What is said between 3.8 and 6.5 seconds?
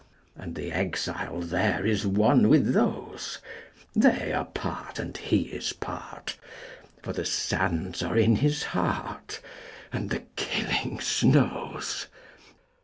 They are part, and he is part,